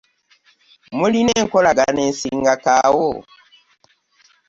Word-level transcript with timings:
Mulina 0.97 1.31
enkolagana 1.41 2.01
esingako 2.09 2.69
awo? 2.85 3.09